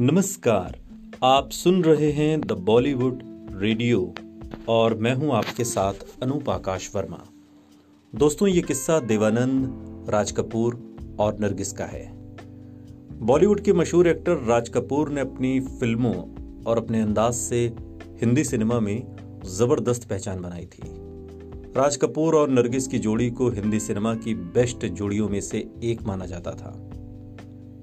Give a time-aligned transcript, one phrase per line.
[0.00, 0.76] नमस्कार,
[1.24, 3.20] आप सुन रहे हैं द बॉलीवुड
[3.52, 4.14] रेडियो
[4.68, 7.18] और मैं हूँ आपके साथ अनूप आकाश वर्मा।
[8.12, 10.78] दोस्तों, ये किस्सा देवानंद, राज कपूर
[11.20, 12.04] और नरगिस का है।
[13.22, 16.14] बॉलीवुड के मशहूर एक्टर राज कपूर ने अपनी फ़िल्मों
[16.64, 17.64] और अपने अंदाज से
[18.20, 20.82] हिंदी सिनेमा में ज़बरदस्त पहचान बनाई थी।
[21.76, 26.02] राज कपूर और नरगिस की जोड़ी को हिंदी सिनेमा की बेस्ट जोड़ियों में से एक
[26.02, 26.74] माना जाता था।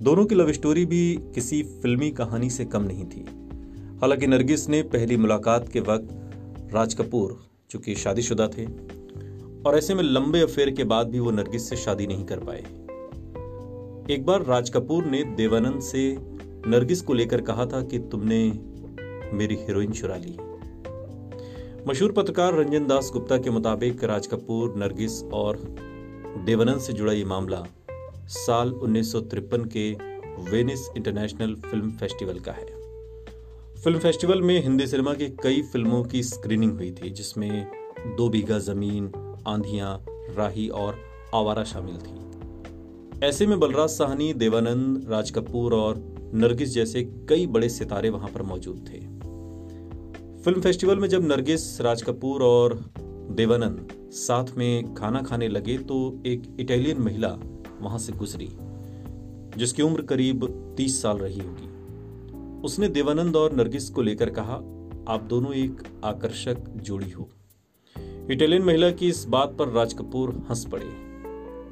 [0.00, 3.24] दोनों की लव स्टोरी भी किसी फिल्मी कहानी से कम नहीं थी।
[4.00, 7.38] हालाँकि नरगिस ने पहली मुलाकात के वक्त राज कपूर
[7.70, 8.64] चूँकि शादीशुदा थे,
[9.66, 12.64] और ऐसे में लंबे अफेयर के बाद भी वो नरगिस से शादी नहीं कर पाए।
[14.14, 16.16] एक बार राज कपूर ने देवानंद से
[16.66, 18.38] नरगिस को लेकर कहा था कि तुमने
[19.32, 20.36] मेरी हीरोइन चुरा ली
[21.88, 25.56] मशहूर पत्रकार रंजन दास गुप्ता के मुताबिक राज कपूर, नरगिस और
[26.46, 27.64] देवानंद से जुड़ा ये मामला
[28.28, 29.90] साल उन्नीस सौ तिरपन के
[30.50, 32.66] वेनिस इंटरनेशनल फ़िल्म फेस्टिवल का है।
[33.84, 37.66] फ़िल्म फेस्टिवल में हिंदी सिनेमा की कई फ़िल्मों की स्क्रीनिंग हुई थी, जिसमें
[38.16, 39.12] दो बीघा ज़मीन,
[39.46, 40.98] आंधियाँ, राही और
[41.34, 46.02] आवारा शामिल थी। ऐसे में बलराज साहनी, देवानंद, राज कपूर और
[46.34, 49.00] नरगिस जैसे कई बड़े सितारे वहाँ पर मौजूद थे।
[50.42, 52.74] फ़िल्म फेस्टिवल में जब नरगिस, राज कपूर और
[53.30, 57.28] देवानंद साथ में खाना खाने लगे तो एक इटालियन महिला
[57.82, 58.48] वहाँ से गुजरी,
[59.58, 61.70] जिसकी उम्र करीब तीस साल रही होगी।
[62.62, 64.54] उसने देवानंद और नरगिस को लेकर कहा,
[65.08, 67.28] आप दोनों एक आकर्षक जोड़ी हो।
[68.30, 70.90] इटालियन महिला की इस बात पर राज कपूर हंस पड़े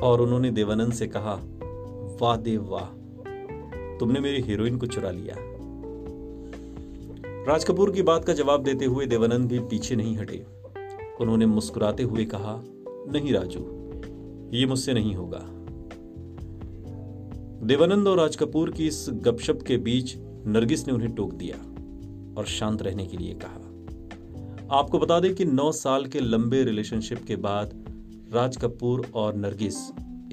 [0.00, 1.34] और उन्होंने देवानंद से कहा,
[2.22, 2.86] वाह देव, वाह,
[3.98, 5.34] तुमने मेरी हीरोइन को चुरा लिया।
[7.48, 10.44] राज कपूर की बात का जवाब देते हुए देवानंद भी पीछे नहीं हटे।
[11.20, 12.62] उन्होंने मुस्कुराते हुए कहा,
[13.12, 13.60] नहीं राजू,
[14.56, 15.57] ये मुझसे नहीं होगा।
[17.68, 20.14] देवानंद और राज कपूर की इस गपशप के बीच
[20.46, 21.56] नरगिस ने उन्हें टोक दिया
[22.38, 27.24] और शांत रहने के लिए कहा। आपको बता दें कि नौ साल के लंबे रिलेशनशिप
[27.24, 27.70] के बाद
[28.34, 29.76] राज कपूर और नरगिस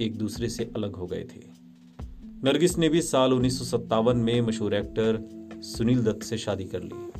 [0.00, 1.40] एक दूसरे से अलग हो गए थे।
[2.44, 5.18] नरगिस ने भी साल उन्नीस सौ सत्तावन में मशहूर एक्टर
[5.62, 7.12] सुनील दत्त से शादी कर ली।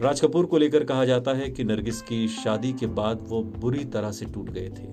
[0.00, 3.84] राज कपूर को लेकर कहा जाता है कि नरगिस की शादी के बाद वो बुरी
[3.84, 4.88] तरह से टूट गए थे।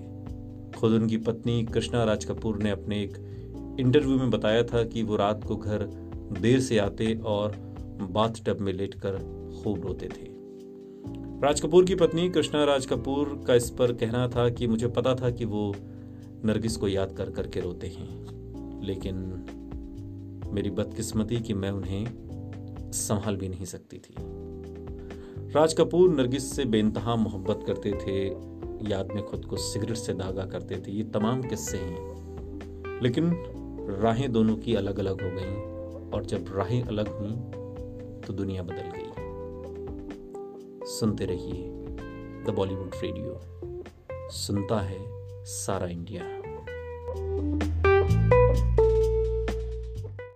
[0.78, 3.24] खुद उनकी पत्नी कृष्णा राज कपूर ने अपने एक
[3.78, 5.82] इंटरव्यू में बताया था कि वो रात को घर
[6.40, 7.56] देर से आते और
[8.10, 9.18] बाथ टब में लेटकर
[9.62, 10.38] खूब रोते थे।
[11.42, 15.14] राज कपूर की पत्नी कृष्णा राज कपूर का इस पर कहना था कि मुझे पता
[15.14, 15.74] था कि वो
[16.44, 18.28] नरगिस को याद कर करके रोते हैं।
[18.84, 19.14] लेकिन
[20.52, 22.06] मेरी बदकिस्मती कि मैं उन्हें
[22.92, 24.14] संभाल भी नहीं सकती थी।
[25.52, 28.26] राज कपूर नरगिस से बेनतहा मोहब्बत करते थे,
[28.90, 32.18] याद में खुद को सिगरेट से दागा करते थे, ये तमाम किस्से हैं।
[33.02, 33.54] लेकिन
[33.88, 37.30] राहें दोनों की अलग अलग हो गई और जब राहें अलग हुई
[38.26, 39.12] तो दुनिया बदल गई।
[40.86, 41.64] सुनते रहिए
[42.44, 43.40] द बॉलीवुड रेडियो।
[44.30, 44.98] सुनता है
[45.44, 46.22] सारा इंडिया।